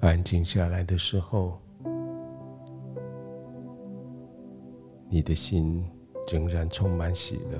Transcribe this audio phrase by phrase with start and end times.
[0.00, 1.58] 安静下来的时候，
[5.08, 5.84] 你的心
[6.32, 7.58] 仍然充满喜乐。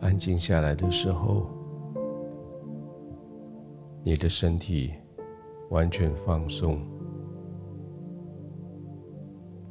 [0.00, 1.48] 安静下来的时候，
[4.04, 4.92] 你的身体
[5.70, 6.80] 完全放松，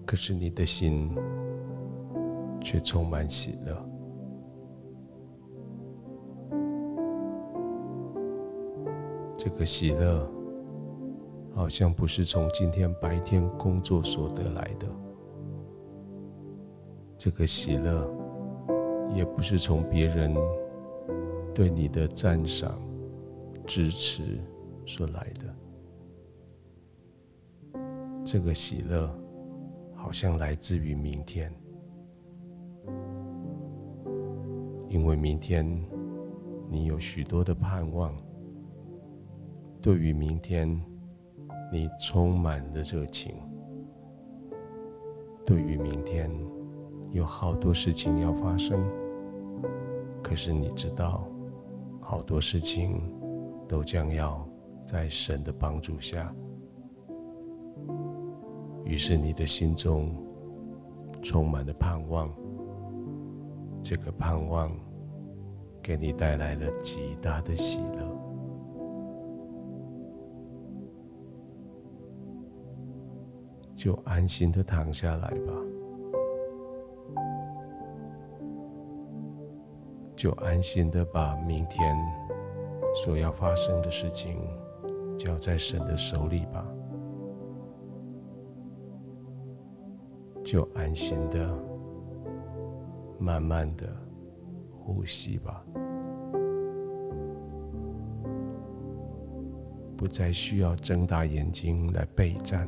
[0.06, 1.16] 可是你的心
[2.66, 3.90] 却充满喜乐。
[9.38, 10.28] 这个喜乐
[11.54, 14.88] 好像不是从今天白天工作所得来的，
[17.16, 18.12] 这个喜乐
[19.14, 20.34] 也不是从别人
[21.54, 22.82] 对你的赞赏、
[23.64, 24.40] 支持
[24.88, 25.32] 所来
[27.74, 27.82] 的，
[28.26, 29.08] 这个喜乐
[29.94, 31.54] 好像来自于明天，
[34.88, 35.66] 因为明天
[36.70, 38.14] 你有许多的盼望。
[39.82, 40.68] 对于明天，
[41.72, 43.36] 你充满了热情。
[45.46, 46.32] 对于明天，
[47.12, 48.84] 有好多事情要发生。
[50.24, 51.28] 可是你知道，
[52.00, 53.00] 好多事情
[53.68, 54.44] 都将要
[54.86, 56.34] 在神的帮助下。
[58.84, 60.12] 于是你的心中
[61.22, 62.34] 充满了盼望。
[63.88, 64.72] 这个盼望
[65.80, 68.16] 给你带来了极大的喜乐。
[73.76, 75.54] 就安心的躺下来吧，
[80.16, 81.96] 就安心的把明天
[82.96, 84.36] 所要发生的事情
[85.16, 86.66] 交在神的手里吧，
[90.44, 91.48] 就安心的
[93.18, 93.88] 慢慢的
[94.72, 95.66] 呼吸吧，
[99.98, 102.68] 不再需要睁大眼睛来备战。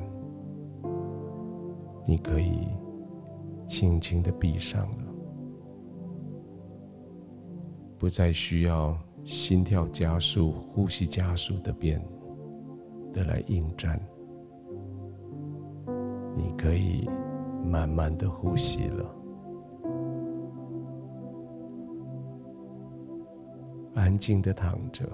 [2.06, 2.70] 你可以
[3.68, 5.06] 轻轻的闭上了，
[7.98, 12.02] 不再需要心跳加速、呼吸加速的变
[13.12, 14.00] 的来应战。
[16.34, 17.10] 你可以
[17.66, 19.06] 慢慢的呼吸了，
[24.08, 25.06] 安静的躺着，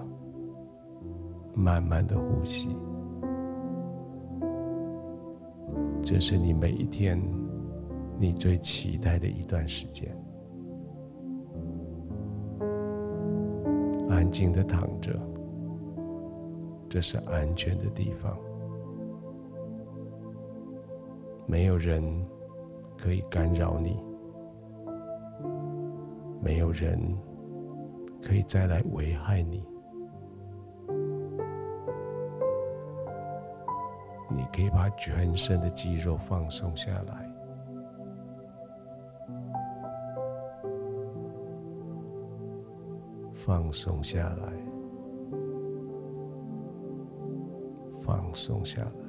[1.52, 2.68] 慢慢的呼吸。
[6.00, 7.20] 这是你每一天
[8.16, 10.16] 你最期待的一段时间，
[14.08, 15.10] 安静的躺着，
[16.88, 18.38] 这是安全的地方，
[21.48, 22.00] 没有人
[22.96, 23.98] 可以干扰你，
[26.40, 26.96] 没有人
[28.24, 29.62] 可以再来危害你。
[34.30, 37.30] 你可以把全身的肌肉放松下来，
[43.32, 44.52] 放松下来，
[48.00, 49.03] 放松下来。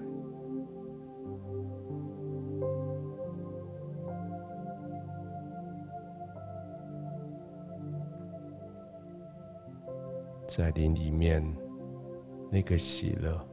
[10.55, 11.43] 在你里面，
[12.49, 13.45] 那个喜乐。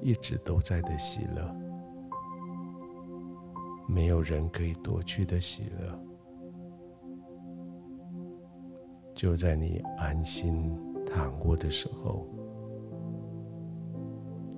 [0.00, 1.52] 一直都在的喜乐，
[3.88, 5.98] 没有人可以夺去的喜乐，
[9.16, 10.72] 就在你安心
[11.04, 12.24] 躺卧的时候，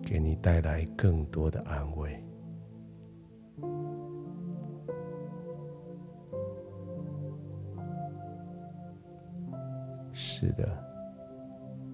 [0.02, 2.22] 给你带来更多的安慰。
[10.38, 10.68] 是的，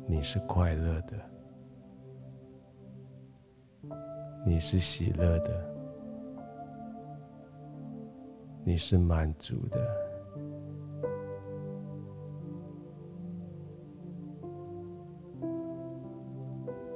[0.04, 1.16] 你是快乐的。
[4.44, 5.64] 你是喜乐的，
[8.64, 9.80] 你是满足的，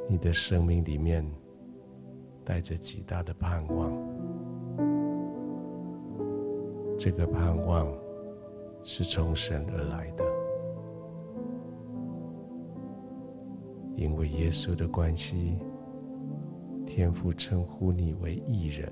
[0.08, 1.25] 你的生命里面
[2.44, 3.93] 带着极大的盼望，
[6.98, 7.87] 这个盼望
[8.82, 10.25] 是从神而来的，
[13.96, 15.58] 因为耶稣的关系。
[16.87, 18.90] 天父称呼你为义人。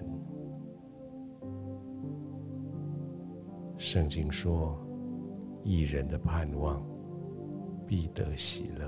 [3.76, 4.76] 圣经说，
[5.62, 6.84] 义人的盼望
[7.86, 8.84] 必得喜乐。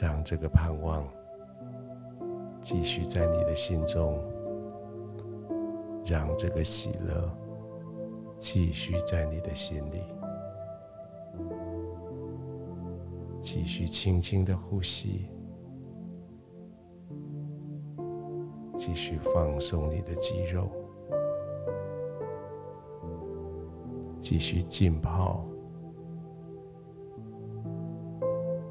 [0.00, 1.06] 让这个盼望
[2.60, 4.20] 继续在你的心中，
[6.08, 7.30] 让这个喜乐
[8.38, 10.02] 继续在你的心里，
[13.40, 15.28] 继续轻轻的呼吸，
[18.76, 20.70] 继续放松你的肌肉，
[24.20, 25.44] 继续浸泡。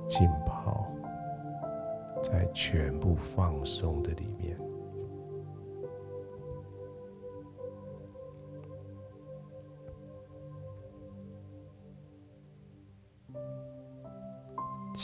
[0.07, 0.87] 浸泡
[2.23, 4.57] 在全部放松的里面，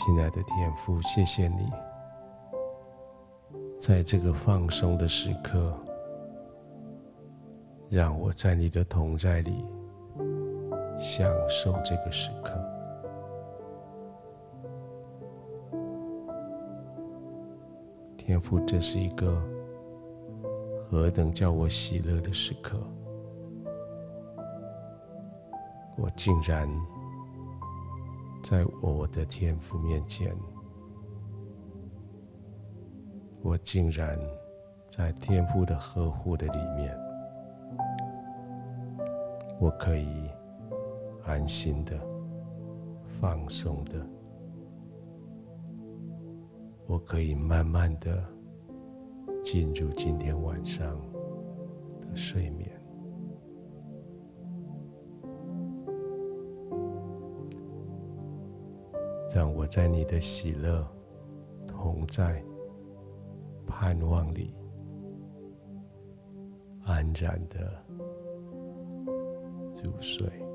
[0.05, 1.71] 亲爱的天父，谢谢你，
[3.79, 5.73] 在这个放松的时刻，
[7.89, 9.63] 让我在你的同在里
[10.99, 12.51] 享受这个时刻。
[18.17, 19.41] 天父，这是一个
[20.91, 22.77] 何等叫我喜乐的时刻！
[25.95, 26.67] 我竟然
[28.43, 30.35] 在我的天父面前，
[33.41, 34.19] 我竟然
[34.89, 36.93] 在天父的呵护的里面，
[39.61, 40.29] 我可以
[41.23, 41.97] 安心的、
[43.21, 44.05] 放松的。
[46.85, 48.21] 我可以慢慢的
[49.41, 50.99] 进入今天晚上
[52.01, 52.69] 的睡眠，
[59.33, 60.87] 让我在你的喜乐、
[61.65, 62.39] 同在、
[63.65, 64.53] 盼望里
[66.85, 67.83] 安然的
[69.83, 70.52] 入睡。